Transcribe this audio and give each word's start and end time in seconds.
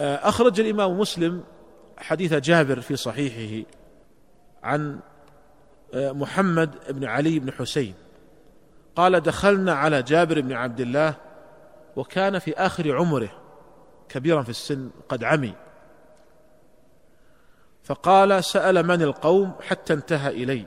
أخرج 0.00 0.60
الإمام 0.60 0.98
مسلم 0.98 1.44
حديث 1.98 2.34
جابر 2.34 2.80
في 2.80 2.96
صحيحه 2.96 3.68
عن 4.62 5.00
محمد 5.94 6.70
بن 6.88 7.04
علي 7.04 7.38
بن 7.38 7.52
حسين. 7.52 7.94
قال 8.96 9.20
دخلنا 9.20 9.72
على 9.72 10.02
جابر 10.02 10.40
بن 10.40 10.52
عبد 10.52 10.80
الله 10.80 11.14
وكان 11.96 12.38
في 12.38 12.54
آخر 12.54 12.96
عمره 12.96 13.28
كبيرا 14.08 14.42
في 14.42 14.48
السن 14.48 14.90
قد 15.08 15.24
عمي. 15.24 15.54
فقال 17.82 18.44
سأل 18.44 18.86
من 18.86 19.02
القوم 19.02 19.52
حتى 19.60 19.92
انتهى 19.92 20.30
إلي. 20.42 20.66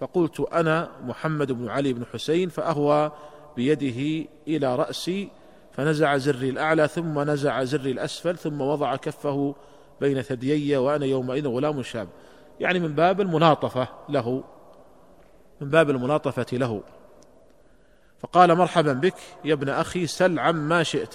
فقلت 0.00 0.40
أنا 0.40 0.90
محمد 1.02 1.52
بن 1.52 1.68
علي 1.68 1.92
بن 1.92 2.04
حسين 2.12 2.48
فأهوى 2.48 3.12
بيده 3.56 4.28
إلى 4.48 4.76
رأسي 4.76 5.30
فنزع 5.80 6.16
زري 6.16 6.50
الأعلى 6.50 6.88
ثم 6.88 7.20
نزع 7.20 7.64
زري 7.64 7.90
الأسفل 7.90 8.36
ثم 8.36 8.60
وضع 8.60 8.96
كفه 8.96 9.54
بين 10.00 10.22
ثديي 10.22 10.76
وأنا 10.76 11.06
يومئذ 11.06 11.48
غلام 11.48 11.82
شاب. 11.82 12.08
يعني 12.60 12.78
من 12.78 12.94
باب 12.94 13.20
الملاطفة 13.20 13.88
له 14.08 14.44
من 15.60 15.70
باب 15.70 15.90
الملاطفة 15.90 16.46
له. 16.52 16.82
فقال 18.18 18.54
مرحبا 18.54 18.92
بك 18.92 19.14
يا 19.44 19.54
ابن 19.54 19.68
أخي 19.68 20.06
سل 20.06 20.38
عما 20.38 20.82
شئت. 20.82 21.14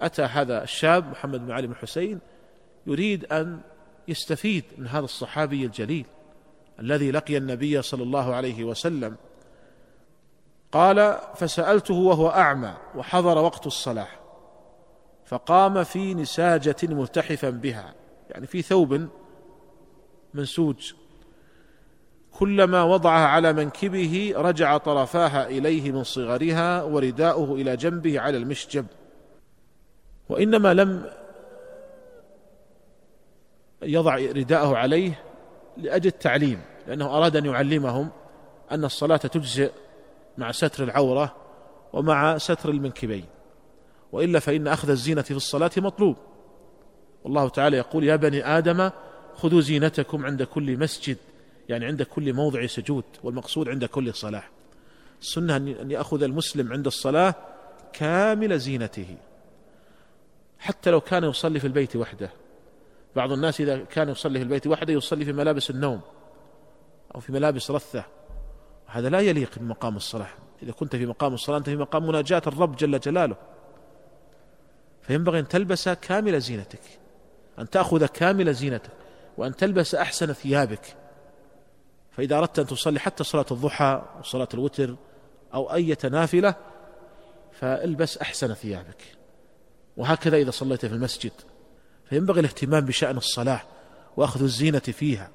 أتى 0.00 0.22
هذا 0.22 0.62
الشاب 0.62 1.10
محمد 1.10 1.46
بن 1.46 1.52
علي 1.52 1.66
بن 1.66 1.74
حسين 1.74 2.18
يريد 2.86 3.32
أن 3.32 3.60
يستفيد 4.08 4.64
من 4.78 4.86
هذا 4.86 5.04
الصحابي 5.04 5.64
الجليل 5.64 6.06
الذي 6.80 7.10
لقي 7.10 7.36
النبي 7.36 7.82
صلى 7.82 8.02
الله 8.02 8.34
عليه 8.34 8.64
وسلم 8.64 9.16
قال 10.72 11.18
فسألته 11.34 11.94
وهو 11.94 12.28
أعمى 12.28 12.74
وحضر 12.94 13.38
وقت 13.38 13.66
الصلاة 13.66 14.08
فقام 15.24 15.84
في 15.84 16.14
نساجة 16.14 16.76
ملتحفا 16.82 17.50
بها 17.50 17.94
يعني 18.30 18.46
في 18.46 18.62
ثوب 18.62 19.08
منسوج. 20.34 20.92
كلما 22.32 22.82
وضعها 22.82 23.26
على 23.26 23.52
منكبه 23.52 24.34
رجع 24.36 24.76
طرفاها 24.76 25.46
إليه 25.46 25.92
من 25.92 26.04
صغرها 26.04 26.82
ورداؤه 26.82 27.54
إلى 27.54 27.76
جنبه 27.76 28.20
على 28.20 28.36
المشجب. 28.36 28.86
وإنما 30.28 30.74
لم 30.74 31.10
يضع 33.82 34.14
رداءه 34.14 34.76
عليه 34.76 35.22
لأجل 35.76 36.06
التعليم 36.06 36.60
لأنه 36.86 37.16
أراد 37.16 37.36
أن 37.36 37.46
يعلمهم 37.46 38.10
أن 38.72 38.84
الصلاة 38.84 39.16
تجزئ 39.16 39.70
مع 40.38 40.52
ستر 40.52 40.84
العورة 40.84 41.36
ومع 41.92 42.38
ستر 42.38 42.70
المنكبين. 42.70 43.24
وإلا 44.12 44.38
فإن 44.38 44.68
أخذ 44.68 44.90
الزينة 44.90 45.22
في 45.22 45.30
الصلاة 45.30 45.70
مطلوب. 45.76 46.16
والله 47.24 47.48
تعالى 47.48 47.76
يقول 47.76 48.04
يا 48.04 48.16
بني 48.16 48.58
آدم 48.58 48.90
خذوا 49.34 49.60
زينتكم 49.60 50.26
عند 50.26 50.42
كل 50.42 50.78
مسجد 50.78 51.16
يعني 51.68 51.86
عند 51.86 52.02
كل 52.02 52.32
موضع 52.32 52.66
سجود 52.66 53.04
والمقصود 53.22 53.68
عند 53.68 53.84
كل 53.84 54.14
صلاة. 54.14 54.44
السنة 55.20 55.56
ان 55.56 55.90
يأخذ 55.90 56.22
المسلم 56.22 56.72
عند 56.72 56.86
الصلاة 56.86 57.34
كامل 57.92 58.58
زينته. 58.58 59.16
حتى 60.58 60.90
لو 60.90 61.00
كان 61.00 61.24
يصلي 61.24 61.60
في 61.60 61.66
البيت 61.66 61.96
وحده. 61.96 62.30
بعض 63.16 63.32
الناس 63.32 63.60
إذا 63.60 63.78
كان 63.78 64.08
يصلي 64.08 64.38
في 64.38 64.44
البيت 64.44 64.66
وحده 64.66 64.92
يصلي 64.92 65.24
في 65.24 65.32
ملابس 65.32 65.70
النوم 65.70 66.00
أو 67.14 67.20
في 67.20 67.32
ملابس 67.32 67.70
رثة. 67.70 68.04
هذا 68.92 69.08
لا 69.08 69.20
يليق 69.20 69.58
بمقام 69.58 69.96
الصلاة. 69.96 70.28
إذا 70.62 70.72
كنت 70.72 70.96
في 70.96 71.06
مقام 71.06 71.34
الصلاة 71.34 71.58
أنت 71.58 71.70
في 71.70 71.76
مقام 71.76 72.06
مناجاة 72.06 72.42
الرب 72.46 72.76
جل 72.76 73.00
جلاله. 73.00 73.36
فينبغي 75.02 75.38
أن 75.38 75.48
تلبس 75.48 75.88
كامل 75.88 76.40
زينتك 76.40 76.80
أن 77.58 77.70
تأخذ 77.70 78.06
كامل 78.06 78.54
زينتك 78.54 78.90
وأن 79.36 79.56
تلبس 79.56 79.94
أحسن 79.94 80.32
ثيابك. 80.32 80.96
فإذا 82.10 82.38
أردت 82.38 82.58
أن 82.58 82.66
تصلي 82.66 83.00
حتى 83.00 83.24
صلاة 83.24 83.46
الضحى 83.50 84.02
وصلاة 84.20 84.48
الوتر 84.54 84.96
أو 85.54 85.74
أية 85.74 85.98
نافلة 86.04 86.54
فالبس 87.52 88.18
أحسن 88.18 88.54
ثيابك. 88.54 89.02
وهكذا 89.96 90.36
إذا 90.36 90.50
صليت 90.50 90.86
في 90.86 90.92
المسجد. 90.92 91.32
فينبغي 92.04 92.40
الاهتمام 92.40 92.84
بشأن 92.84 93.16
الصلاة 93.16 93.60
وأخذ 94.16 94.42
الزينة 94.42 94.78
فيها. 94.78 95.30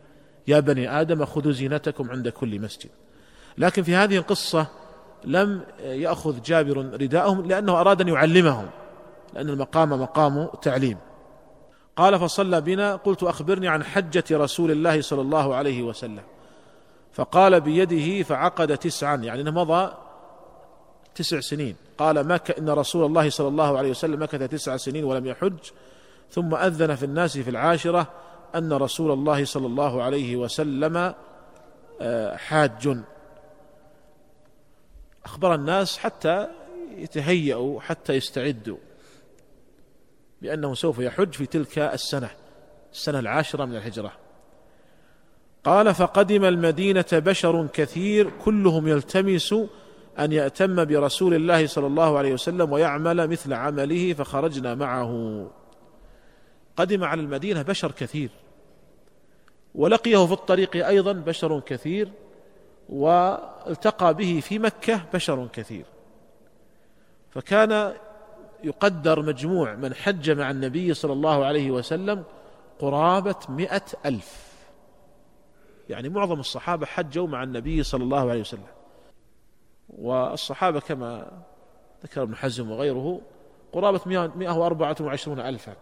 يا 0.48 0.60
بني 0.60 1.02
آدم 1.02 1.26
خذوا 1.26 1.52
زينتكم 1.52 2.12
عند 2.12 2.30
كل 2.30 2.60
مسجد. 2.60 2.90
لكن 3.57 3.84
في 3.84 3.95
هذه 3.95 4.18
القصة 4.18 4.68
لم 5.23 5.62
يأخذ 5.79 6.41
جابر 6.41 6.78
رداءهم 6.78 7.45
لأنه 7.45 7.81
أراد 7.81 8.01
أن 8.01 8.07
يعلمهم 8.07 8.69
لأن 9.34 9.50
المقام 9.50 9.90
مقام 9.90 10.50
تعليم. 10.62 10.97
قال 11.95 12.19
فصلى 12.19 12.62
بنا 12.62 12.95
قلت 12.95 13.23
أخبرني 13.23 13.68
عن 13.68 13.84
حجة 13.84 14.23
رسول 14.31 14.72
الله 14.72 15.01
صلى 15.01 15.22
الله 15.22 15.56
عليه 15.56 15.84
وسلم. 15.84 16.23
فقال 17.13 17.62
بيده 17.62 18.23
فعقد 18.23 18.78
تسعا 18.78 19.16
يعني 19.16 19.41
إنه 19.41 19.51
مضى 19.51 19.94
تسع 21.16 21.39
سنين. 21.39 21.75
قال 21.97 22.28
ما 22.28 22.39
إن 22.59 22.69
رسول 22.69 23.06
الله 23.06 23.29
صلى 23.29 23.47
الله 23.47 23.78
عليه 23.78 23.89
وسلم 23.89 24.24
مكث 24.24 24.50
تسع 24.50 24.78
سنين 24.78 25.03
ولم 25.03 25.25
يحج. 25.25 25.57
ثم 26.31 26.56
أذن 26.56 26.95
في 26.95 27.06
الناس 27.06 27.38
في 27.38 27.50
العاشرة 27.50 28.07
أن 28.56 28.74
رسول 28.74 29.12
الله 29.12 29.45
صلى 29.45 29.66
الله 29.66 30.03
عليه 30.03 30.35
وسلم 30.35 31.13
آه، 32.01 32.35
حاج. 32.35 32.97
أخبر 35.28 35.56
الناس 35.56 35.98
حتى 35.98 36.48
يتهيأوا 36.98 37.82
حتى 37.82 38.14
يستعدوا 38.14 38.78
بأنه 40.42 40.74
سوف 40.74 41.00
يحج 41.00 41.34
في 41.34 41.46
تلك 41.46 41.80
السنة 41.80 42.30
السنة 42.94 43.20
العاشرة 43.20 43.66
من 43.66 43.76
الهجرة. 43.76 44.12
قال 45.64 45.94
فقدم 45.94 46.46
المدينة 46.46 47.06
بشر 47.12 47.68
كثير 47.74 48.30
كلهم 48.46 48.88
يلتمس 48.88 49.54
أن 50.20 50.32
يأتم 50.32 50.86
برسول 50.86 51.34
الله 51.34 51.68
صلى 51.68 51.88
الله 51.88 52.18
عليه 52.18 52.34
وسلم 52.34 52.72
ويعمل 52.72 53.28
مثل 53.28 53.54
عمله 53.54 54.14
فخرجنا 54.14 54.76
معه. 54.76 55.12
قدم 56.78 57.04
على 57.04 57.22
المدينة 57.22 57.62
بشر 57.62 57.92
كثير 57.92 58.30
ولقيه 59.76 60.26
في 60.26 60.34
الطريق 60.34 60.88
أيضا 60.88 61.14
بشر 61.14 61.60
كثير 61.60 62.12
والتقى 62.90 64.14
به 64.14 64.40
في 64.44 64.59
مكة 64.59 65.02
بشر 65.14 65.48
كثير. 65.48 65.86
فكان 67.30 67.94
يقدر 68.64 69.22
مجموع 69.22 69.75
من 69.75 69.94
حج 69.94 70.31
مع 70.31 70.52
النبي 70.52 70.94
صلى 70.94 71.14
الله 71.14 71.46
عليه 71.46 71.72
وسلم 71.72 72.24
قرابة 72.80 73.36
مئة 73.50 73.86
ألف. 74.06 74.48
يعني 75.90 76.09
معظم 76.09 76.40
الصحابة 76.40 76.86
حجوا 76.86 77.28
مع 77.28 77.44
النبي 77.44 77.84
صلى 77.84 78.03
الله 78.03 78.30
عليه 78.30 78.42
وسلم. 78.42 78.68
والصحابة 79.90 80.80
كما 80.80 81.42
ذكر 82.04 82.24
ابن 82.24 82.36
حزم 82.36 82.72
وغيره 82.72 83.22
قرابة 83.74 84.02
مئة 84.36 84.58
وأربعة 84.58 84.96
وعشرون 85.02 85.40
ألفا. 85.40 85.75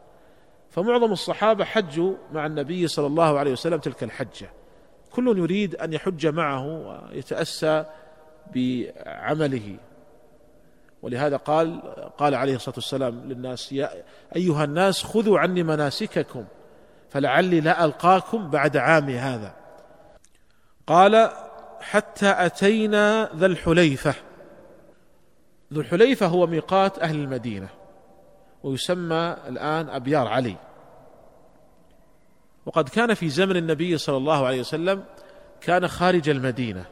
فمعظم 0.70 1.12
الصحابة 1.12 1.66
حجوا 1.66 2.16
مع 2.32 2.46
النبي 2.46 2.88
صلى 2.88 3.08
الله 3.08 3.40
عليه 3.40 3.52
وسلم 3.52 3.80
تلك 3.80 4.04
الحجة. 4.04 4.50
كل 5.16 5.38
يريد 5.38 5.76
أن 5.76 5.94
يحج 5.94 6.28
معه 6.28 6.66
ويتأسى 6.66 7.86
بعمله. 8.56 9.78
ولهذا 11.02 11.38
قال 11.38 11.82
قال 12.18 12.36
عليه 12.36 12.56
الصلاة 12.56 12.76
والسلام 12.76 13.24
للناس 13.26 13.72
يا 13.72 13.90
أيها 14.36 14.64
الناس 14.64 15.04
خذوا 15.04 15.40
عني 15.40 15.64
مناسككم 15.64 16.46
فلعلي 17.10 17.62
لا 17.62 17.86
ألقاكم 17.86 18.50
بعد 18.50 18.78
عامي 18.78 19.18
هذا. 19.18 19.54
قال 20.88 21.32
حتى 21.82 22.36
أتينا 22.38 23.30
ذا 23.36 23.46
الحليفة. 23.46 24.14
ذو 25.74 25.82
الحليفة 25.82 26.26
هو 26.26 26.48
ميقات 26.48 27.00
أهل 27.00 27.16
المدينة 27.16 27.68
ويسمى 28.64 29.38
الآن 29.48 29.90
أبيار 29.90 30.28
علي. 30.28 30.56
وقد 32.66 32.90
كان 32.90 33.14
في 33.14 33.30
زمن 33.30 33.58
النبي 33.58 33.98
صلى 33.98 34.18
الله 34.18 34.46
عليه 34.46 34.60
وسلم 34.60 35.04
كان 35.62 35.88
خارج 35.88 36.30
المدينة. 36.30 36.86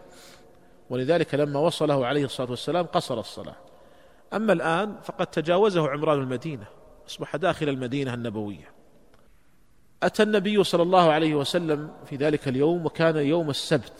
ولذلك 0.89 1.35
لما 1.35 1.59
وصله 1.59 2.05
عليه 2.05 2.25
الصلاة 2.25 2.49
والسلام 2.49 2.85
قصر 2.85 3.19
الصلاة. 3.19 3.55
أما 4.33 4.53
الآن 4.53 4.95
فقد 5.03 5.27
تجاوزه 5.27 5.89
عمران 5.89 6.19
المدينة 6.19 6.65
أصبح 7.07 7.35
داخل 7.35 7.69
المدينة 7.69 8.13
النبوية. 8.13 8.71
أتى 10.03 10.23
النبي 10.23 10.63
صلى 10.63 10.83
الله 10.83 11.11
عليه 11.11 11.35
وسلم 11.35 11.91
في 12.05 12.15
ذلك 12.15 12.47
اليوم 12.47 12.85
وكان 12.85 13.17
يوم 13.17 13.49
السبت 13.49 13.93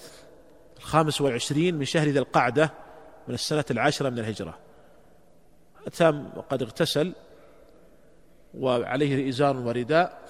الخامس 0.77 1.21
والعشرين 1.21 1.75
من 1.75 1.85
شهر 1.85 2.07
ذي 2.07 2.19
القعدة 2.19 2.73
من 3.27 3.33
السنة 3.33 3.65
العاشرة 3.71 4.09
من 4.09 4.19
الهجرة. 4.19 4.57
أتى 5.87 6.23
وقد 6.35 6.61
اغتسل 6.61 7.13
وعليه 8.53 9.29
إزار 9.29 9.57
ورداء 9.57 10.21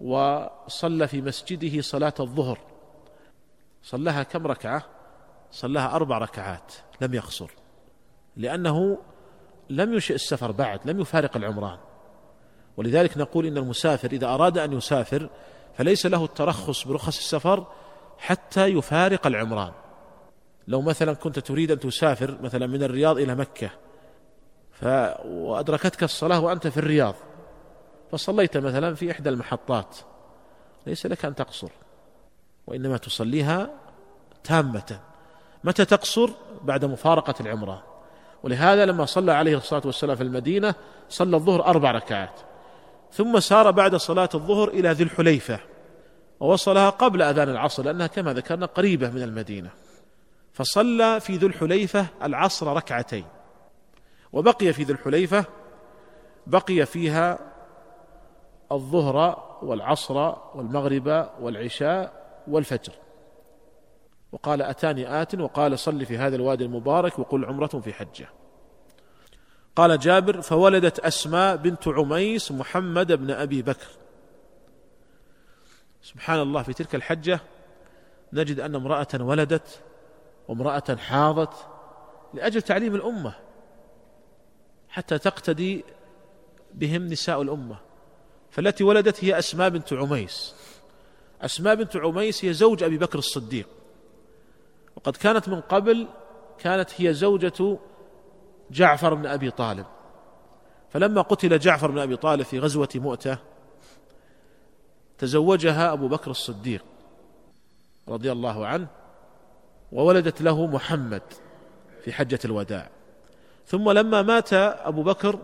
وصلى 0.00 1.08
في 1.08 1.22
مسجده 1.22 1.80
صلاة 1.80 2.14
الظهر. 2.20 2.58
صلاها 3.82 4.22
كم 4.22 4.46
ركعة؟ 4.46 4.84
صلاها 5.50 5.96
أربع 5.96 6.18
ركعات 6.18 6.72
لم 7.00 7.14
يقصر. 7.14 7.50
لأنه 8.36 8.98
لم 9.70 9.92
ينشئ 9.92 10.14
السفر 10.14 10.52
بعد 10.52 10.80
لم 10.90 11.00
يفارق 11.00 11.36
العمران. 11.36 11.78
ولذلك 12.76 13.18
نقول 13.18 13.46
إن 13.46 13.58
المسافر 13.58 14.12
إذا 14.12 14.26
أراد 14.26 14.58
أن 14.58 14.72
يسافر 14.72 15.30
فليس 15.74 16.06
له 16.06 16.24
الترخص 16.24 16.88
برخص 16.88 17.18
السفر 17.18 17.66
حتى 18.18 18.66
يفارق 18.66 19.26
العمران. 19.26 19.72
لو 20.68 20.82
مثلا 20.82 21.14
كنت 21.14 21.38
تريد 21.38 21.70
أن 21.70 21.78
تسافر 21.78 22.38
مثلا 22.42 22.66
من 22.66 22.82
الرياض 22.82 23.18
إلى 23.18 23.34
مكة 23.34 23.70
ف... 24.72 24.84
وأدركتك 25.24 26.02
الصلاة 26.02 26.40
وأنت 26.40 26.66
في 26.66 26.76
الرياض 26.76 27.14
فصليت 28.12 28.56
مثلا 28.56 28.94
في 28.94 29.10
إحدى 29.10 29.28
المحطات. 29.28 29.96
ليس 30.86 31.06
لك 31.06 31.24
أن 31.24 31.34
تقصر 31.34 31.68
وإنما 32.66 32.96
تصليها 32.96 33.70
تامة. 34.44 35.00
متى 35.64 35.84
تقصر؟ 35.84 36.30
بعد 36.62 36.84
مفارقة 36.84 37.34
العمران 37.40 37.78
ولهذا 38.42 38.86
لما 38.86 39.06
صلى 39.06 39.32
عليه 39.32 39.56
الصلاة 39.56 39.82
والسلام 39.84 40.16
في 40.16 40.22
المدينة 40.22 40.74
صلى 41.08 41.36
الظهر 41.36 41.66
أربع 41.66 41.90
ركعات 41.90 42.40
ثم 43.12 43.40
سار 43.40 43.70
بعد 43.70 43.96
صلاة 43.96 44.28
الظهر 44.34 44.68
إلى 44.68 44.90
ذي 44.90 45.04
الحليفة 45.04 45.60
ووصلها 46.40 46.90
قبل 46.90 47.22
أذان 47.22 47.48
العصر 47.48 47.82
لأنها 47.82 48.06
كما 48.06 48.32
ذكرنا 48.32 48.66
قريبة 48.66 49.10
من 49.10 49.22
المدينة. 49.22 49.70
فصلى 50.52 51.20
في 51.20 51.36
ذو 51.36 51.48
الحليفة 51.48 52.06
العصر 52.22 52.76
ركعتين 52.76 53.24
وبقي 54.32 54.72
في 54.72 54.82
ذي 54.82 54.92
الحليفة 54.92 55.44
بقي 56.46 56.86
فيها 56.86 57.38
الظهر 58.72 59.46
والعصر 59.62 60.34
والمغرب 60.54 61.30
والعشاء 61.40 62.26
والفجر. 62.48 62.92
وقال 64.32 64.62
أتاني 64.62 65.22
آت 65.22 65.34
وقال 65.34 65.78
صل 65.78 66.06
في 66.06 66.18
هذا 66.18 66.36
الوادي 66.36 66.64
المبارك 66.64 67.18
وقل 67.18 67.44
عمرة 67.44 67.66
في 67.66 67.92
حجة. 67.92 68.28
قال 69.76 69.98
جابر 69.98 70.40
فولدت 70.40 70.98
أسماء 70.98 71.56
بنت 71.56 71.88
عميس 71.88 72.52
محمد 72.52 73.12
بن 73.12 73.30
أبي 73.30 73.62
بكر. 73.62 73.88
سبحان 76.02 76.40
الله 76.40 76.62
في 76.62 76.72
تلك 76.72 76.94
الحجة 76.94 77.40
نجد 78.32 78.60
أن 78.60 78.74
امرأة 78.74 79.08
ولدت 79.20 79.82
وامرأة 80.48 80.96
حاضت 80.96 81.54
لأجل 82.34 82.62
تعليم 82.62 82.94
الأمة 82.94 83.34
حتى 84.88 85.18
تقتدي 85.18 85.84
بهم 86.74 87.06
نساء 87.06 87.42
الأمة. 87.42 87.85
فالتي 88.56 88.84
ولدت 88.84 89.24
هي 89.24 89.38
أسماء 89.38 89.68
بنت 89.68 89.92
عميس. 89.92 90.54
أسماء 91.42 91.74
بنت 91.74 91.96
عميس 91.96 92.44
هي 92.44 92.52
زوج 92.52 92.82
أبي 92.82 92.98
بكر 92.98 93.18
الصديق. 93.18 93.68
وقد 94.96 95.16
كانت 95.16 95.48
من 95.48 95.60
قبل 95.60 96.08
كانت 96.58 96.90
هي 96.96 97.14
زوجة 97.14 97.78
جعفر 98.70 99.14
بن 99.14 99.26
أبي 99.26 99.50
طالب. 99.50 99.86
فلما 100.90 101.22
قتل 101.22 101.58
جعفر 101.58 101.90
بن 101.90 101.98
أبي 101.98 102.16
طالب 102.16 102.42
في 102.42 102.58
غزوة 102.58 102.88
مؤتة 102.94 103.38
تزوجها 105.18 105.92
أبو 105.92 106.08
بكر 106.08 106.30
الصديق 106.30 106.84
رضي 108.08 108.32
الله 108.32 108.66
عنه 108.66 108.86
وولدت 109.92 110.42
له 110.42 110.66
محمد 110.66 111.22
في 112.04 112.12
حجة 112.12 112.38
الوداع. 112.44 112.88
ثم 113.66 113.90
لما 113.90 114.22
مات 114.22 114.52
أبو 114.52 115.02
بكر 115.02 115.38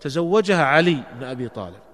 تزوجها 0.00 0.64
علي 0.64 1.02
بن 1.18 1.24
أبي 1.24 1.48
طالب. 1.48 1.89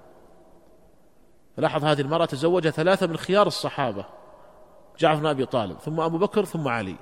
فلاحظ 1.57 1.85
هذه 1.85 2.01
المرأة 2.01 2.25
تزوجها 2.25 2.71
ثلاثة 2.71 3.07
من 3.07 3.17
خيار 3.17 3.47
الصحابة 3.47 4.05
جعفر 4.99 5.19
بن 5.19 5.25
أبي 5.25 5.45
طالب 5.45 5.79
ثم 5.79 5.99
أبو 5.99 6.17
بكر 6.17 6.45
ثم 6.45 6.67
علي. 6.67 6.95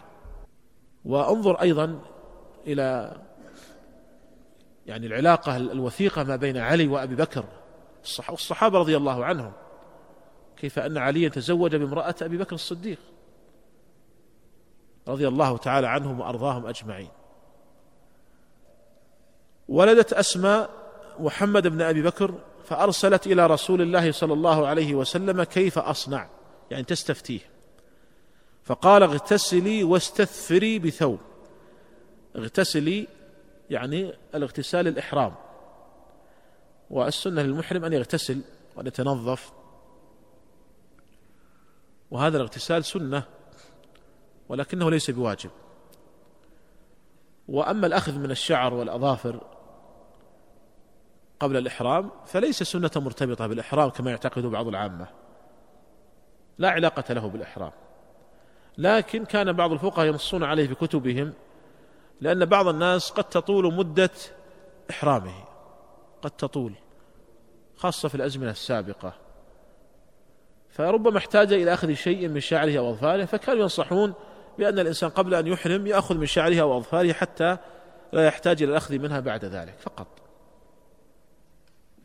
وأنظر 1.06 1.62
أيضا 1.62 2.00
إلى 2.68 3.18
يعني 4.86 5.07
العلاقة 5.07 5.57
الوثيقة 5.57 6.24
ما 6.24 6.36
بين 6.36 6.57
علي 6.57 6.88
وأبي 6.88 7.16
بكر 7.16 7.46
والصحابة 8.30 8.80
رضي 8.80 8.98
الله 8.98 9.25
عنهم 9.25 9.52
كيف 10.57 10.80
أن 10.80 10.98
عليا 10.98 11.30
تزوج 11.30 11.75
بامرأة 11.75 12.16
أبي 12.22 12.38
بكر 12.38 12.56
الصديق 12.56 13.00
رضي 15.07 15.28
الله 15.28 15.57
تعالى 15.57 15.88
عنهم 15.88 16.19
وأرضاهم 16.19 16.66
أجمعين. 16.66 17.10
ولدت 19.68 20.13
أسماء 20.13 20.69
محمد 21.19 21.68
بن 21.68 21.81
أبي 21.81 22.02
بكر 22.02 22.34
فأرسلت 22.66 23.28
إلى 23.28 23.48
رسول 23.48 23.82
الله 23.82 24.12
صلى 24.12 24.34
الله 24.34 24.68
عليه 24.68 24.96
وسلم 24.96 25.44
كيف 25.44 25.78
أصنع؟ 25.80 26.30
يعني 26.72 26.84
تستفتيه. 26.84 27.40
فقال 28.64 29.04
اغتسلي 29.04 29.84
واستثفري 29.84 30.80
بثوب. 30.80 31.20
اغتسلي 32.36 33.08
يعني 33.70 34.14
الاغتسال 34.36 34.88
الإحرام. 34.88 35.36
والسنة 36.90 37.42
للمحرم 37.42 37.86
أن 37.86 37.94
يغتسل 37.94 38.42
وأن 38.76 38.88
يتنظف. 38.88 39.52
وهذا 42.12 42.38
الاغتسال 42.38 42.86
سنة 42.86 43.24
ولكنه 44.50 44.92
ليس 44.92 45.12
بواجب. 45.12 45.50
وأما 47.48 47.88
الأخذ 47.88 48.14
من 48.20 48.32
الشعر 48.32 48.74
والأظافر 48.74 49.55
قبل 51.45 51.57
الإحرام 51.57 52.12
فليس 52.25 52.63
سنة 52.63 52.92
مرتبطة 52.95 53.47
بالإحرام 53.47 53.89
كما 53.89 54.12
يعتقد 54.12 54.45
بعض 54.45 54.68
العامة. 54.68 55.07
لا 56.57 56.69
علاقة 56.69 57.13
له 57.13 57.27
بالإحرام. 57.27 57.71
لكن 58.77 59.25
كان 59.25 59.53
بعض 59.53 59.71
الفقهاء 59.71 60.07
ينصون 60.07 60.44
عليه 60.44 60.68
في 60.68 60.75
كتبهم 60.75 61.33
لأن 62.21 62.45
بعض 62.45 62.68
الناس 62.68 63.12
قد 63.12 63.24
تطول 63.24 63.74
مدة 63.74 64.09
إحرامه. 64.89 65.33
قد 66.21 66.31
تطول 66.31 66.74
خاصة 67.75 68.09
في 68.09 68.15
الأزمنة 68.15 68.51
السابقة. 68.51 69.13
فربما 70.69 71.18
احتاج 71.18 71.53
إلى 71.53 71.74
أخذ 71.74 71.94
شيء 71.94 72.27
من 72.27 72.39
شعره 72.39 72.77
أو 72.77 72.89
أظفاره 72.89 73.25
فكانوا 73.25 73.62
ينصحون 73.62 74.13
بأن 74.57 74.80
الإنسان 74.80 75.09
قبل 75.09 75.33
أن 75.33 75.47
يحرم 75.47 75.88
يأخذ 75.88 76.18
من 76.18 76.25
شعره 76.25 76.62
أو 76.62 76.77
أظفاره 76.77 77.13
حتى 77.13 77.57
لا 78.13 78.25
يحتاج 78.25 78.63
إلى 78.63 78.71
الأخذ 78.71 78.97
منها 78.97 79.19
بعد 79.19 79.45
ذلك 79.45 79.75
فقط. 79.80 80.25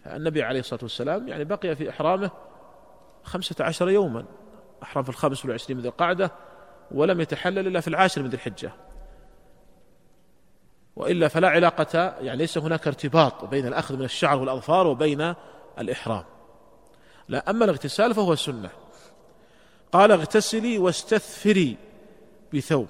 فالنبي 0.05 0.43
عليه 0.43 0.61
الصلاة 0.61 0.81
والسلام 0.83 1.29
يعني 1.29 1.45
بقي 1.45 1.77
في 1.77 1.91
إحرامه 1.91 2.31
خمسة 3.23 3.65
عشر 3.65 3.91
يوما. 3.91 4.25
أحرم 4.83 5.03
في 5.03 5.09
الخامس 5.09 5.45
والعشرين 5.45 5.77
من 5.77 5.83
ذي 5.83 5.89
القعدة 5.89 6.31
ولم 6.91 7.21
يتحلل 7.21 7.67
إلا 7.67 7.81
في 7.81 7.89
العاشر 7.89 8.23
من 8.23 8.29
ذي 8.29 8.37
الحجة. 8.37 8.73
وإلا 10.97 11.29
فلا 11.29 11.49
علاقة 11.49 11.99
يعني 12.21 12.37
ليس 12.37 12.59
هناك 12.59 12.87
ارتباط 12.87 13.45
بين 13.45 13.67
الأخذ 13.67 13.97
من 13.97 14.05
الشعر 14.05 14.39
والأظفار 14.39 14.87
وبين 14.87 15.35
الإحرام. 15.79 16.25
لا 17.29 17.51
أما 17.51 17.65
الاغتسال 17.65 18.15
فهو 18.15 18.35
سنة. 18.35 18.71
قال 19.93 20.13
اغتسلي 20.13 20.79
واستثفري 20.79 21.77
بثوب. 22.55 22.89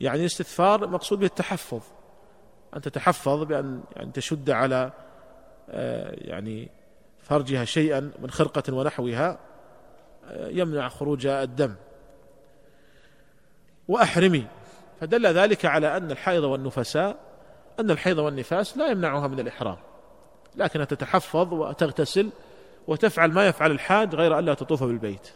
يعني 0.00 0.20
الاستثفار 0.20 0.86
مقصود 0.86 1.18
به 1.18 1.26
التحفظ 1.26 1.82
ان 2.76 2.80
تتحفظ 2.80 3.42
بأن 3.42 3.82
يعني 3.96 4.12
تشد 4.12 4.50
على 4.50 4.92
يعني 5.68 6.68
فرجها 7.22 7.64
شيئا 7.64 8.12
من 8.18 8.30
خرقة 8.30 8.74
ونحوها 8.74 9.38
آه، 10.28 10.48
يمنع 10.48 10.88
خروج 10.88 11.26
الدم. 11.26 11.74
وأحرمي. 13.88 14.46
فدل 15.00 15.26
ذلك 15.26 15.64
على 15.64 15.96
أن 15.96 16.10
الحيض 16.10 16.44
والنفساء 16.44 17.16
أن 17.80 17.90
الحيض 17.90 18.18
والنفاس 18.18 18.78
لا 18.78 18.86
يمنعها 18.86 19.28
من 19.28 19.40
الإحرام. 19.40 19.76
لكنها 20.56 20.84
تتحفظ 20.84 21.52
وتغتسل 21.52 22.30
وتفعل 22.86 23.32
ما 23.32 23.46
يفعل 23.46 23.70
الحاج 23.70 24.14
غير 24.14 24.38
ألا 24.38 24.54
تطوف 24.54 24.82
بالبيت. 24.82 25.28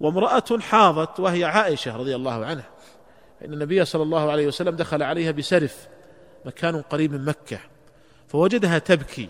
وامرأة 0.00 0.58
حاضت 0.60 1.20
وهي 1.20 1.44
عائشة 1.44 1.96
رضي 1.96 2.16
الله 2.16 2.44
عنها 2.44 2.68
فإن 3.40 3.52
النبي 3.52 3.84
صلى 3.84 4.02
الله 4.02 4.30
عليه 4.30 4.46
وسلم 4.46 4.76
دخل 4.76 5.02
عليها 5.02 5.30
بسرف 5.30 5.88
مكان 6.44 6.82
قريب 6.82 7.12
من 7.12 7.24
مكة. 7.24 7.58
فوجدها 8.30 8.78
تبكي. 8.78 9.28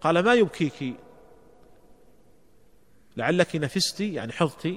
قال 0.00 0.24
ما 0.24 0.34
يبكيك؟ 0.34 0.94
لعلك 3.16 3.56
نفست 3.56 4.00
يعني 4.00 4.32
حظت. 4.32 4.68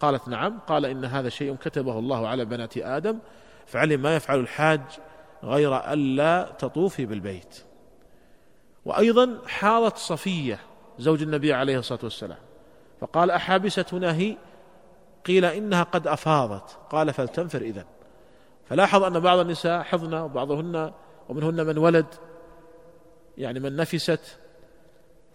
قالت 0.00 0.28
نعم. 0.28 0.58
قال 0.58 0.86
إن 0.86 1.04
هذا 1.04 1.28
شيء 1.28 1.54
كتبه 1.54 1.98
الله 1.98 2.28
على 2.28 2.44
بنات 2.44 2.76
آدم 2.76 3.18
فعلم 3.66 4.02
ما 4.02 4.16
يفعل 4.16 4.40
الحاج 4.40 4.80
غير 5.44 5.92
ألا 5.92 6.52
تطوفي 6.58 7.06
بالبيت. 7.06 7.64
وأيضا 8.84 9.38
حاضت 9.46 9.96
صفية 9.96 10.58
زوج 10.98 11.22
النبي 11.22 11.52
عليه 11.52 11.78
الصلاة 11.78 12.00
والسلام 12.02 12.38
فقال 13.00 13.30
أحابستنا 13.30 14.14
هي؟ 14.14 14.36
قيل 15.26 15.44
إنها 15.44 15.82
قد 15.82 16.06
أفاضت. 16.06 16.78
قال 16.90 17.12
فلتنفر 17.12 17.60
إذن. 17.60 17.84
فلاحظ 18.68 19.02
أن 19.02 19.20
بعض 19.20 19.38
النساء 19.38 19.82
حضن 19.82 20.14
وبعضهن 20.14 20.92
ومنهن 21.28 21.66
من 21.66 21.78
ولد 21.78 22.06
يعني 23.38 23.60
من 23.60 23.76
نفست 23.76 24.38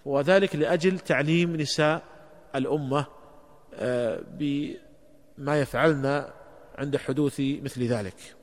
وذلك 0.05 0.55
لأجل 0.55 0.99
تعليم 0.99 1.55
نساء 1.55 2.03
الأمة 2.55 3.05
بما 4.31 5.59
يفعلن 5.59 6.25
عند 6.77 6.97
حدوث 6.97 7.39
مثل 7.39 7.83
ذلك. 7.83 8.35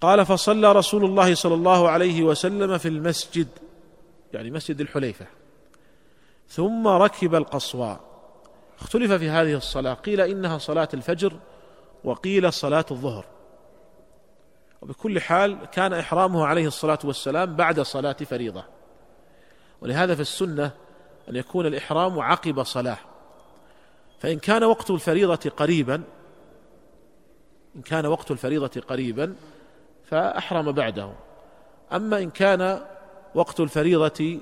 قال 0.00 0.26
فصلى 0.26 0.72
رسول 0.72 1.04
الله 1.04 1.34
صلى 1.34 1.54
الله 1.54 1.88
عليه 1.88 2.22
وسلم 2.22 2.78
في 2.78 2.88
المسجد 2.88 3.48
يعني 4.32 4.50
مسجد 4.50 4.80
الحليفة 4.80 5.26
ثم 6.48 6.88
ركب 6.88 7.34
القصواء. 7.34 8.00
اختلف 8.80 9.12
في 9.12 9.28
هذه 9.28 9.54
الصلاة 9.56 9.94
قيل 9.94 10.20
إنها 10.20 10.58
صلاة 10.58 10.88
الفجر 10.94 11.32
وقيل 12.04 12.52
صلاة 12.52 12.86
الظهر. 12.90 13.24
وبكل 14.82 15.20
حال 15.20 15.64
كان 15.64 15.92
إحرامه 15.92 16.46
عليه 16.46 16.66
الصلاة 16.66 16.98
والسلام 17.04 17.56
بعد 17.56 17.80
صلاة 17.80 18.12
فريضة. 18.12 18.64
ولهذا 19.80 20.14
في 20.14 20.20
السنة 20.20 20.70
أن 21.28 21.36
يكون 21.36 21.66
الإحرام 21.66 22.20
عقب 22.20 22.62
صلاة. 22.62 22.98
فإن 24.18 24.38
كان 24.38 24.64
وقت 24.64 24.90
الفريضة 24.90 25.50
قريبا 25.50 26.02
إن 27.76 27.82
كان 27.82 28.06
وقت 28.06 28.30
الفريضة 28.30 28.80
قريبا 28.80 29.34
فأحرم 30.04 30.72
بعده. 30.72 31.12
أما 31.92 32.18
إن 32.18 32.30
كان 32.30 32.86
وقت 33.34 33.60
الفريضة 33.60 34.40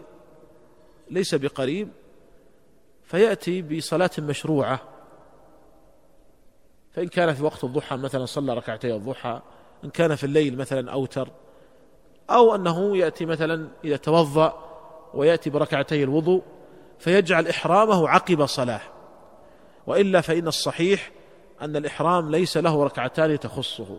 ليس 1.10 1.34
بقريب 1.34 1.88
فيأتي 3.04 3.62
بصلاة 3.62 4.10
مشروعة. 4.18 4.80
فإن 6.92 7.08
كان 7.08 7.34
في 7.34 7.42
وقت 7.42 7.64
الضحى 7.64 7.96
مثلا 7.96 8.24
صلى 8.24 8.54
ركعتي 8.54 8.94
الضحى 8.94 9.42
إن 9.84 9.90
كان 9.90 10.14
في 10.14 10.24
الليل 10.24 10.56
مثلا 10.56 10.92
أوتر 10.92 11.28
أو 12.30 12.54
أنه 12.54 12.96
يأتي 12.96 13.26
مثلا 13.26 13.68
إذا 13.84 13.96
توضأ 13.96 14.68
ويأتي 15.14 15.50
بركعتي 15.50 16.02
الوضوء 16.02 16.42
فيجعل 16.98 17.48
إحرامه 17.48 18.08
عقب 18.08 18.46
صلاة. 18.46 18.80
وإلا 19.86 20.20
فإن 20.20 20.48
الصحيح 20.48 21.10
أن 21.62 21.76
الإحرام 21.76 22.30
ليس 22.30 22.56
له 22.56 22.84
ركعتان 22.84 23.38
تخصه. 23.38 23.98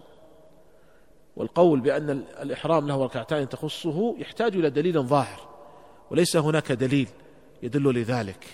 والقول 1.35 1.79
بأن 1.79 2.09
الإحرام 2.41 2.87
له 2.87 3.03
ركعتان 3.03 3.49
تخصه 3.49 4.15
يحتاج 4.17 4.55
إلى 4.55 4.69
دليل 4.69 5.03
ظاهر 5.03 5.39
وليس 6.11 6.37
هناك 6.37 6.71
دليل 6.71 7.09
يدل 7.63 7.93
لذلك. 7.93 8.47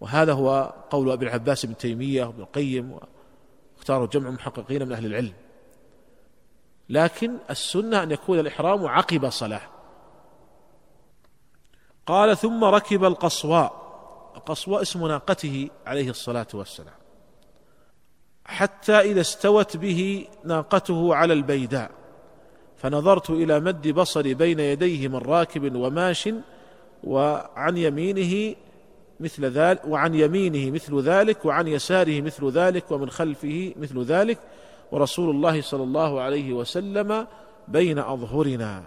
وهذا 0.00 0.32
هو 0.32 0.74
قول 0.90 1.10
أبي 1.10 1.26
العباس 1.26 1.66
بن 1.66 1.76
تيمية 1.76 2.24
وابن 2.24 2.40
القيم 2.40 2.98
واختاره 3.76 4.06
جمع 4.06 4.30
محققين 4.30 4.86
من 4.86 4.92
أهل 4.92 5.06
العلم. 5.06 5.32
لكن 6.88 7.38
السنة 7.50 8.02
أن 8.02 8.10
يكون 8.10 8.38
الإحرام 8.38 8.86
عقب 8.86 9.30
صلاة. 9.30 9.60
قال 12.06 12.36
ثم 12.36 12.64
ركب 12.64 13.04
القصواء. 13.04 13.86
القصواء 14.36 14.82
اسم 14.82 15.06
ناقته 15.06 15.70
عليه 15.86 16.10
الصلاة 16.10 16.46
والسلام. 16.54 16.94
حتى 18.44 19.00
إذا 19.00 19.20
استوت 19.20 19.76
به 19.76 20.28
ناقته 20.44 21.14
على 21.14 21.32
البيداء. 21.32 21.90
فنظرت 22.76 23.30
إلى 23.30 23.60
مد 23.60 23.88
بصري 23.88 24.34
بين 24.34 24.60
يديه 24.60 25.08
من 25.08 25.16
راكب 25.16 25.74
وماش 25.74 26.28
وعن 27.04 27.76
يمينه 27.76 28.54
مثل 29.20 29.44
ذلك 29.44 29.84
وعن 29.84 30.14
يمينه 30.14 30.70
مثل 30.70 31.00
ذلك 31.00 31.44
وعن 31.44 31.68
يساره 31.68 32.20
مثل 32.20 32.50
ذلك 32.50 32.90
ومن 32.90 33.10
خلفه 33.10 33.74
مثل 33.76 34.02
ذلك. 34.02 34.38
ورسول 34.92 35.30
الله 35.30 35.62
صلى 35.62 35.82
الله 35.82 36.20
عليه 36.20 36.52
وسلم 36.52 37.26
بين 37.68 37.98
أظهرنا. 37.98 38.84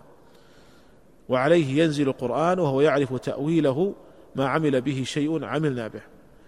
وعليه 1.29 1.83
ينزل 1.83 2.07
القرآن 2.07 2.59
وهو 2.59 2.81
يعرف 2.81 3.13
تأويله 3.13 3.95
ما 4.35 4.47
عمل 4.47 4.81
به 4.81 5.03
شيء 5.03 5.45
عملنا 5.45 5.87
به 5.87 6.01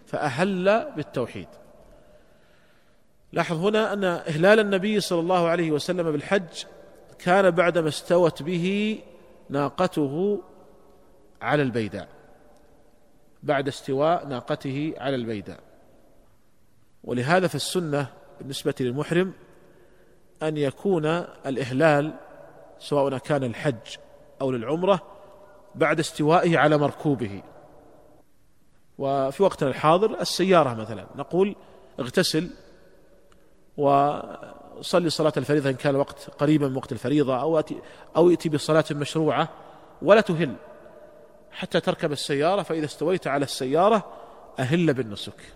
فأهل 0.05 0.91
بالتوحيد. 0.95 1.47
لاحظ 3.33 3.65
هنا 3.65 3.93
أن 3.93 4.03
إهلال 4.03 4.59
النبي 4.59 4.99
صلى 4.99 5.19
الله 5.19 5.47
عليه 5.47 5.71
وسلم 5.71 6.11
بالحج 6.11 6.63
كان 7.19 7.51
بعدما 7.51 7.87
استوت 7.87 8.43
به 8.43 8.99
ناقته 9.49 10.41
على 11.41 11.61
البيداء 11.61 12.07
بعد 13.43 13.67
استواء 13.67 14.27
ناقته 14.27 14.93
على 14.97 15.15
البيداء. 15.15 15.59
ولهذا 17.03 17.47
في 17.47 17.55
السنة 17.55 18.07
بالنسبة 18.41 18.73
للمحرم 18.79 19.33
أن 20.43 20.57
يكون 20.57 21.05
الإهلال 21.45 22.13
سواء 22.79 23.17
كان 23.17 23.43
الحج 23.43 23.97
أو 24.41 24.51
للعمرة 24.51 25.01
بعد 25.75 25.99
استوائه 25.99 26.57
على 26.57 26.77
مركوبه. 26.77 27.41
وفي 28.97 29.43
وقتنا 29.43 29.69
الحاضر 29.69 30.21
السيارة 30.21 30.73
مثلا 30.73 31.05
نقول 31.15 31.55
اغتسل 31.99 32.49
وصلي 33.77 35.09
صلاة 35.09 35.33
الفريضة 35.37 35.69
إن 35.69 35.75
كان 35.75 35.95
الوقت 35.95 36.29
قريبا 36.29 36.67
من 36.67 36.75
وقت 36.75 36.91
الفريضة 36.91 37.41
أو 37.41 37.59
أتي 37.59 37.81
أو 38.15 38.29
يأتي 38.29 38.49
بصلاة 38.49 38.85
مشروعة 38.91 39.49
ولا 40.01 40.21
تهل 40.21 40.55
حتى 41.51 41.79
تركب 41.79 42.11
السيارة 42.11 42.63
فإذا 42.63 42.85
استويت 42.85 43.27
على 43.27 43.43
السيارة 43.43 44.13
أهل 44.59 44.93
بالنسك. 44.93 45.53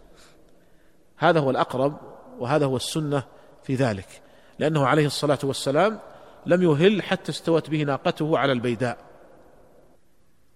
هذا 1.18 1.40
هو 1.40 1.50
الأقرب 1.50 2.15
وهذا 2.40 2.66
هو 2.66 2.76
السنة 2.76 3.24
في 3.64 3.76
ذلك. 3.76 4.22
لأنه 4.60 4.88
عليه 4.88 5.06
الصلاة 5.06 5.40
والسلام 5.44 6.00
لم 6.46 6.64
يهل 6.64 7.02
حتى 7.02 7.32
استوت 7.32 7.70
به 7.70 7.84
ناقته 7.84 8.38
على 8.38 8.52
البيداء. 8.52 8.98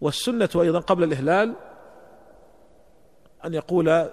والسنة 0.02 0.50
أيضا 0.56 0.80
قبل 0.80 1.04
الإهلال 1.04 1.56
أن 3.46 3.54
يقول 3.54 4.10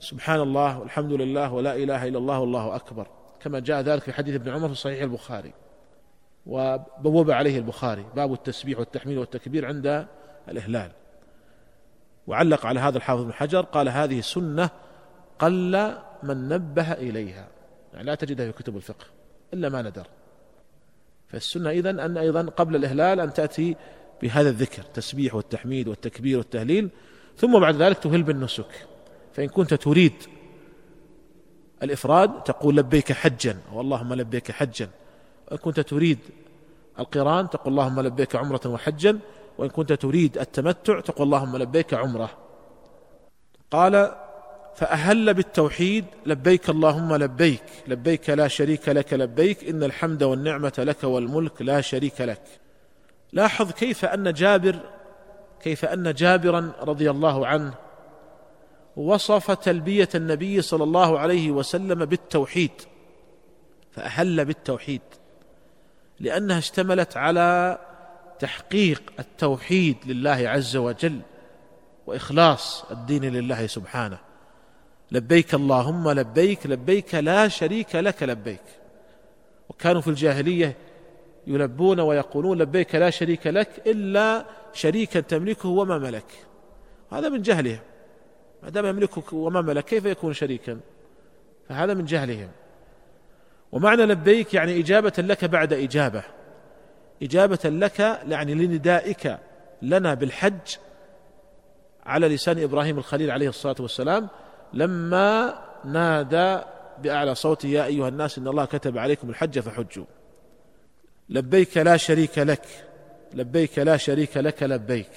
سبحان 0.00 0.40
الله 0.40 0.78
والحمد 0.78 1.12
لله 1.12 1.52
ولا 1.52 1.76
إله 1.76 2.08
إلا 2.08 2.18
الله 2.18 2.40
والله 2.40 2.76
أكبر. 2.76 3.06
كما 3.40 3.60
جاء 3.60 3.80
ذلك 3.80 4.02
في 4.02 4.12
حديث 4.12 4.34
ابن 4.34 4.50
عمر 4.50 4.68
في 4.68 4.74
صحيح 4.74 5.02
البخاري. 5.02 5.52
وبوب 6.46 7.30
عليه 7.30 7.58
البخاري. 7.58 8.06
باب 8.16 8.32
التسبيح 8.32 8.78
والتحميل 8.78 9.18
والتكبير 9.18 9.66
عند 9.66 10.06
الإهلال. 10.48 10.90
وعلق 12.26 12.66
على 12.66 12.80
هذا 12.80 12.96
الحافظ 12.96 13.22
بن 13.22 13.32
حجر 13.32 13.60
قال 13.60 13.88
هذه 13.88 14.20
سنة 14.20 14.70
قل 15.38 15.96
من 16.22 16.48
نبه 16.48 16.92
إليها. 16.92 17.48
يعني 17.94 18.06
لا 18.06 18.14
تجدها 18.14 18.46
في 18.46 18.62
كتب 18.62 18.76
الفقه 18.76 19.06
إلا 19.54 19.68
ما 19.68 19.82
ندر. 19.82 20.06
فالسنة 21.28 21.70
إذن 21.70 22.00
أن 22.00 22.16
أيضا 22.18 22.42
قبل 22.42 22.76
الإهلال 22.76 23.20
أن 23.20 23.32
تأتي 23.32 23.76
بهذا 24.22 24.48
الذكر 24.48 24.82
التسبيح 24.82 25.34
والتحميد 25.34 25.88
والتكبير 25.88 26.38
والتهليل 26.38 26.90
ثم 27.36 27.60
بعد 27.60 27.76
ذلك 27.76 27.98
تهل 27.98 28.22
بالنسك. 28.22 28.86
فإن 29.32 29.48
كنت 29.48 29.74
تريد 29.74 30.12
الإفراد 31.82 32.42
تقول 32.42 32.76
لبيك 32.76 33.12
حجا 33.12 33.58
واللهم 33.72 34.14
لبيك 34.14 34.50
حجا. 34.50 34.88
وإن 35.50 35.58
كنت 35.58 35.80
تريد 35.80 36.18
القران 36.98 37.50
تقول 37.50 37.72
اللهم 37.72 38.00
لبيك 38.00 38.36
عمرة 38.36 38.60
وحجا. 38.66 39.18
وإن 39.58 39.68
كنت 39.68 39.92
تريد 39.92 40.38
التمتع 40.38 41.00
تقول 41.00 41.26
اللهم 41.26 41.56
لبيك 41.56 41.94
عمرة. 41.94 42.30
قال 43.70 44.25
فأهل 44.76 45.34
بالتوحيد 45.34 46.04
لبيك 46.26 46.70
اللهم 46.70 47.14
لبيك 47.14 47.62
لبيك 47.88 48.30
لا 48.30 48.48
شريك 48.48 48.88
لك 48.88 49.12
لبيك 49.12 49.68
إن 49.68 49.82
الحمد 49.82 50.22
والنعمة 50.22 50.72
لك 50.78 51.04
والملك 51.04 51.62
لا 51.62 51.80
شريك 51.80 52.20
لك. 52.20 52.42
لاحظ 53.32 53.72
كيف 53.72 54.04
أن 54.04 54.32
جابر 54.32 54.80
كيف 55.62 55.84
أن 55.84 56.14
جابرا 56.14 56.72
رضي 56.80 57.10
الله 57.10 57.46
عنه 57.46 57.74
وصف 58.96 59.50
تلبية 59.50 60.08
النبي 60.14 60.62
صلى 60.62 60.84
الله 60.84 61.18
عليه 61.18 61.50
وسلم 61.50 62.04
بالتوحيد. 62.04 62.70
فأهل 63.92 64.44
بالتوحيد 64.44 65.02
لأنها 66.20 66.58
اشتملت 66.58 67.16
على 67.16 67.78
تحقيق 68.38 69.02
التوحيد 69.18 69.96
لله 70.06 70.48
عز 70.48 70.76
وجل 70.76 71.20
وإخلاص 72.06 72.84
الدين 72.90 73.24
لله 73.24 73.66
سبحانه. 73.66 74.25
لبيك 75.12 75.54
اللهم 75.54 76.10
لبيك 76.10 76.66
لبيك 76.66 77.14
لا 77.14 77.48
شريك 77.48 77.96
لك 77.96 78.22
لبيك. 78.22 78.60
وكانوا 79.68 80.00
في 80.00 80.08
الجاهلية 80.08 80.76
يلبون 81.46 82.00
ويقولون 82.00 82.58
لبيك 82.58 82.94
لا 82.94 83.10
شريك 83.10 83.46
لك 83.46 83.68
إلا 83.86 84.46
شريكا 84.72 85.20
تملكه 85.20 85.68
وما 85.68 85.98
ملك. 85.98 86.24
هذا 87.12 87.28
من 87.28 87.42
جهلهم. 87.42 87.80
ما 88.62 88.68
دام 88.68 88.86
يملكك 88.86 89.32
وما 89.32 89.60
ملك 89.60 89.84
كيف 89.84 90.04
يكون 90.04 90.32
شريكا؟ 90.32 90.80
فهذا 91.68 91.94
من 91.94 92.04
جهلهم. 92.04 92.48
ومعنى 93.72 94.02
لبيك 94.02 94.54
يعني 94.54 94.80
إجابة 94.80 95.12
لك 95.18 95.44
بعد 95.44 95.72
إجابة. 95.72 96.22
إجابة 97.22 97.58
لك 97.64 98.00
يعني 98.00 98.54
لندائك 98.54 99.38
لنا 99.82 100.14
بالحج 100.14 100.76
على 102.06 102.28
لسان 102.28 102.62
إبراهيم 102.62 102.98
الخليل 102.98 103.30
عليه 103.30 103.48
الصلاة 103.48 103.76
والسلام 103.80 104.28
لما 104.72 105.58
نادى 105.84 106.64
بأعلى 107.02 107.34
صوت 107.34 107.64
يا 107.64 107.84
أيها 107.84 108.08
الناس 108.08 108.38
إن 108.38 108.48
الله 108.48 108.64
كتب 108.64 108.98
عليكم 108.98 109.30
الحج 109.30 109.58
فحجوا. 109.58 110.04
لبيك 111.28 111.76
لا 111.76 111.96
شريك 111.96 112.38
لك 112.38 112.66
لبيك 113.34 113.78
لا 113.78 113.96
شريك 113.96 114.36
لك 114.36 114.62
لبيك. 114.62 115.10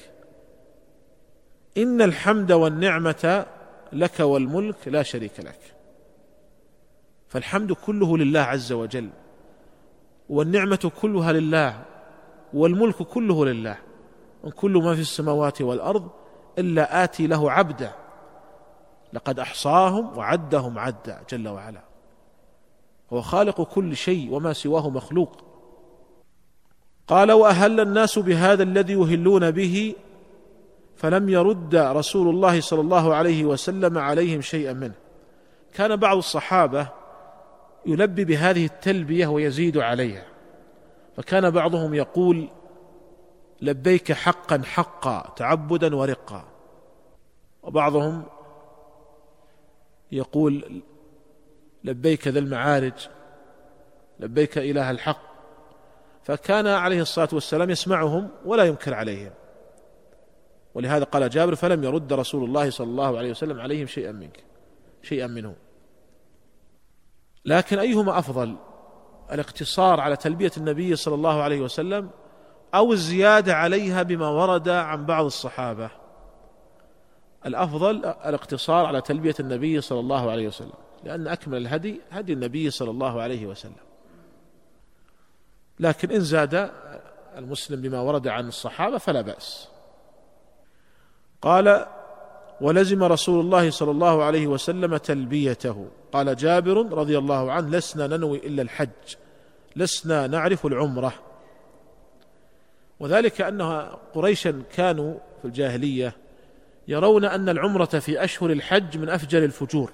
إن 1.78 2.02
الحمد 2.02 2.52
والنعمة 2.52 3.46
لك 3.94 4.20
والملك 4.20 4.88
لا 4.88 5.04
شريك 5.04 5.40
لك. 5.40 5.60
فالحمد 7.28 7.72
كله 7.72 8.18
لله 8.18 8.40
عز 8.40 8.72
وجل 8.72 9.10
والنعمة 10.30 10.92
كلها 11.02 11.32
لله 11.32 11.84
والملك 12.54 12.96
كله 12.96 13.46
لله 13.46 13.78
كل 14.56 14.72
ما 14.72 14.96
في 14.96 15.02
السماوات 15.02 15.62
والأرض 15.62 16.10
إلا 16.58 17.04
آتي 17.04 17.28
له 17.28 17.52
عبدا 17.52 17.92
لقد 19.14 19.40
أحصاهم 19.40 20.18
وعدهم 20.18 20.80
عدا 20.80 21.22
جل 21.30 21.48
وعلا. 21.48 21.82
هو 23.14 23.22
خالق 23.22 23.62
كل 23.62 23.96
شيء 23.96 24.34
وما 24.34 24.54
سواه 24.54 24.90
مخلوق. 24.90 25.42
قال 27.08 27.32
وأهل 27.32 27.80
الناس 27.80 28.20
بهذا 28.20 28.64
الذي 28.64 28.94
يهلون 28.94 29.52
به 29.52 29.96
فلم 30.96 31.30
يرد 31.30 31.76
رسول 31.76 32.30
الله 32.30 32.62
صلى 32.62 32.82
الله 32.82 33.16
عليه 33.16 33.46
وسلم 33.46 33.98
عليهم 33.98 34.42
شيئا 34.42 34.74
منه. 34.74 34.96
كان 35.74 35.96
بعض 35.96 36.18
الصحابة 36.18 36.88
يلبي 37.86 38.26
بهذه 38.26 38.66
التلبية 38.66 39.28
ويزيد 39.28 39.78
عليها. 39.78 40.26
فكان 41.18 41.50
بعضهم 41.50 41.94
يقول 41.94 42.48
لبيك 43.62 44.12
حقا 44.12 44.62
حقا 44.66 45.34
تعبدا 45.36 45.96
ورقا. 45.96 46.46
وبعضهم 47.64 48.24
يقول 50.12 50.82
لبيك 51.84 52.28
ذا 52.28 52.40
المعارج 52.40 53.08
لبيك 54.20 54.58
إله 54.58 54.92
الحق. 54.92 55.30
فكان 56.24 56.68
عليه 56.68 57.02
الصلاة 57.02 57.30
والسلام 57.34 57.70
يسمعهم 57.70 58.30
ولا 58.46 58.64
ينكر 58.64 58.94
عليهم. 58.94 59.32
ولهذا 60.74 61.04
قال 61.04 61.30
جابر 61.30 61.56
فلم 61.56 61.84
يرد 61.84 62.14
رسول 62.14 62.44
الله 62.44 62.70
صلى 62.70 62.88
الله 62.88 63.18
عليه 63.18 63.32
وسلم 63.32 63.60
عليهم 63.60 63.88
شيئا 63.88 64.12
منك 64.12 64.44
شيئا 65.02 65.28
منه. 65.28 65.56
لكن 67.46 67.80
أيهما 67.80 68.20
أفضل 68.20 68.56
الاقتصار 69.32 70.00
على 70.00 70.16
تلبية 70.16 70.52
النبي 70.58 70.96
صلى 70.96 71.16
الله 71.16 71.42
عليه 71.42 71.62
وسلم 71.62 72.10
أو 72.76 72.94
الزيادة 72.94 73.56
عليها 73.56 74.04
بما 74.04 74.30
ورد 74.30 74.70
عن 74.70 75.06
بعض 75.06 75.26
الصحابة؟ 75.26 75.99
الأفضل 77.46 78.06
الاقتصار 78.06 78.86
على 78.86 79.02
تلبية 79.02 79.36
النبي 79.40 79.82
صلى 79.82 80.00
الله 80.00 80.32
عليه 80.32 80.48
وسلم 80.48 80.74
لأن 81.04 81.28
أكمل 81.28 81.58
الهدي 81.58 82.02
هدي 82.12 82.34
النبي 82.34 82.70
صلى 82.70 82.92
الله 82.92 83.22
عليه 83.22 83.46
وسلم. 83.46 83.74
لكن 85.80 86.12
إن 86.12 86.22
زاد 86.22 86.72
المسلم 87.38 87.82
بما 87.82 88.02
ورد 88.02 88.28
عن 88.28 88.48
الصحابة 88.48 88.98
فلا 88.98 89.22
بأس. 89.22 89.68
قال 91.42 91.86
ولزم 92.62 93.04
رسول 93.04 93.40
الله 93.40 93.70
صلى 93.70 93.92
الله 93.92 94.24
عليه 94.24 94.48
وسلم 94.48 94.98
تلبيته 94.98 95.88
قال 96.12 96.36
جابر 96.36 96.94
رضي 96.94 97.18
الله 97.18 97.52
عنه 97.52 97.70
لسنا 97.70 98.08
ننوي 98.08 98.38
إلا 98.38 98.62
الحج 98.62 99.16
لسنا 99.76 100.28
نعرف 100.28 100.66
العمرة 100.66 101.14
وذلك 103.00 103.42
ان 103.42 103.62
قريشا 104.14 104.64
كانوا 104.76 105.14
في 105.42 105.46
الجاهلية 105.48 106.16
يرون 106.90 107.26
أن 107.26 107.50
العمرة 107.50 107.86
في 107.86 108.24
أشهر 108.24 108.50
الحج 108.50 108.98
من 108.98 109.10
أفجر 109.10 109.44
الفجور. 109.44 109.92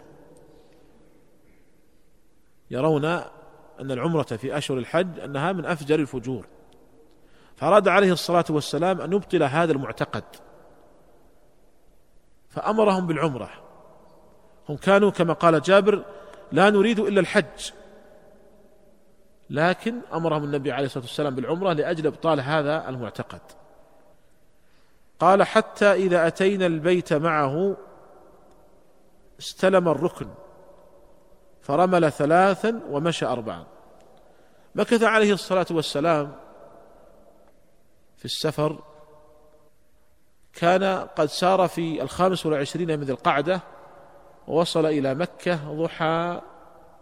يرون 2.71 3.05
أن 3.79 3.91
العمرة 3.91 4.23
في 4.23 4.57
أشهر 4.57 4.77
الحج 4.77 5.19
أنها 5.19 5.51
من 5.51 5.65
أفجر 5.65 5.99
الفجور. 5.99 6.47
فأراد 7.55 7.87
عليه 7.87 8.11
الصلاة 8.11 8.45
والسلام 8.49 9.01
أن 9.01 9.13
يبطل 9.13 9.43
هذا 9.43 9.71
المعتقد. 9.71 10.23
فأمرهم 12.49 13.07
بالعمرة. 13.07 13.49
هم 14.69 14.75
كانوا 14.77 15.09
كما 15.09 15.33
قال 15.33 15.61
جابر 15.61 16.05
لا 16.51 16.69
نريد 16.69 16.99
إلا 16.99 17.19
الحج. 17.19 17.71
لكن 19.49 19.95
أمرهم 20.13 20.43
النبي 20.43 20.71
عليه 20.71 20.85
الصلاة 20.85 21.03
والسلام 21.03 21.35
بالعمرة 21.35 21.73
لأجل 21.73 22.07
إبطال 22.07 22.39
هذا 22.39 22.89
المعتقد. 22.89 23.64
قال 25.19 25.43
حتى 25.43 25.93
إذا 25.93 26.27
أتينا 26.27 26.65
البيت 26.65 27.13
معه 27.13 27.77
استلم 29.39 29.89
الركن 29.89 30.27
فرمل 31.61 32.11
ثلاثا 32.11 32.81
ومشى 32.89 33.25
أربعا. 33.25 33.65
مكث 34.75 35.03
عليه 35.03 35.33
الصلاة 35.33 35.65
والسلام 35.71 36.35
في 38.17 38.25
السفر 38.25 38.83
كان 40.53 40.83
قد 41.15 41.25
سار 41.25 41.67
في 41.67 42.01
الخامس 42.01 42.45
والعشرين 42.45 42.99
من 42.99 43.05
ذي 43.05 43.11
القعدة 43.11 43.61
ووصل 44.47 44.85
إلى 44.85 45.15
مكة 45.15 45.73
ضحى 45.73 46.41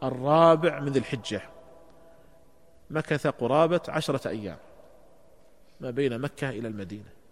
الرابع 0.04 0.80
من 0.80 0.92
ذي 0.92 1.00
الحجة. 1.00 1.42
مكث 2.90 3.28
قرابة 3.28 3.82
عشرة 3.88 4.28
أيام 4.28 4.58
ما 5.80 5.90
بين 5.90 6.20
مكة 6.20 6.50
إلى 6.50 6.68
المدينة. 6.68 7.23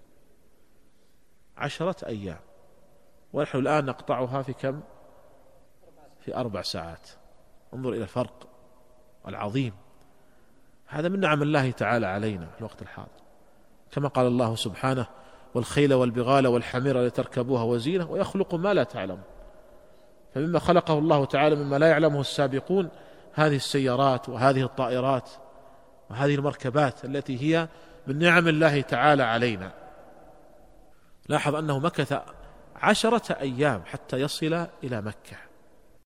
عشرة 1.62 2.08
أيام. 2.08 2.40
ونحن 3.34 3.58
الآن 3.58 3.86
نقطعها 3.86 4.42
في 4.42 4.54
كم؟ 4.54 4.82
في 6.20 6.36
أربع 6.36 6.62
ساعات. 6.62 7.10
انظر 7.74 7.90
إلى 7.90 8.04
الفرق 8.04 8.48
العظيم. 9.28 9.74
هذا 10.88 11.10
من 11.10 11.20
نعم 11.20 11.42
الله 11.42 11.72
تعالى 11.72 12.08
علينا 12.08 12.46
في 12.46 12.60
الوقت 12.60 12.82
الحاضر. 12.82 13.22
كما 13.92 14.08
قال 14.08 14.28
الله 14.28 14.56
سبحانه 14.56 15.08
والخيل 15.56 15.94
والبغال 15.94 16.48
والحمير 16.48 17.06
لتركبوها 17.06 17.64
وزينة 17.64 18.12
ويخلق 18.12 18.56
ما 18.56 18.74
لا 18.74 18.84
تعلم 18.84 19.20
فمما 20.34 20.60
خلقه 20.60 20.98
الله 20.98 21.26
تعالى 21.26 21.56
مما 21.56 21.80
لا 21.80 21.88
يعلمه 21.88 22.22
السابقون 22.22 22.90
هذه 23.34 23.56
السيارات 23.56 24.30
وهذه 24.30 24.64
الطائرات 24.64 25.30
وهذه 26.10 26.36
المركبات 26.36 27.06
التي 27.06 27.42
هي 27.42 27.68
من 28.08 28.20
نعم 28.20 28.48
الله 28.48 28.82
تعالى 28.82 29.24
علينا. 29.24 29.72
لاحظ 31.32 31.56
أنه 31.56 31.80
مكث 31.80 32.22
عشرة 32.76 33.34
أيام 33.34 33.84
حتى 33.86 34.18
يصل 34.18 34.68
إلى 34.84 35.02
مكة. 35.02 35.51